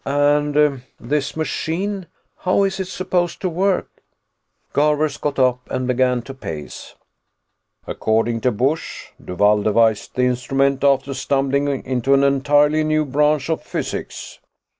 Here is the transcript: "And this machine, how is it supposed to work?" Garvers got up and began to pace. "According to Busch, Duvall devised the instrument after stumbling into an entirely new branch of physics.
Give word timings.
"And 0.03 0.81
this 0.99 1.37
machine, 1.37 2.07
how 2.37 2.63
is 2.63 2.79
it 2.79 2.87
supposed 2.87 3.39
to 3.41 3.49
work?" 3.49 4.01
Garvers 4.73 5.17
got 5.17 5.37
up 5.37 5.59
and 5.69 5.85
began 5.87 6.23
to 6.23 6.33
pace. 6.33 6.95
"According 7.85 8.41
to 8.41 8.51
Busch, 8.51 9.09
Duvall 9.23 9.61
devised 9.61 10.15
the 10.15 10.23
instrument 10.23 10.83
after 10.83 11.13
stumbling 11.13 11.85
into 11.85 12.15
an 12.15 12.23
entirely 12.23 12.83
new 12.83 13.05
branch 13.05 13.47
of 13.47 13.61
physics. 13.61 14.39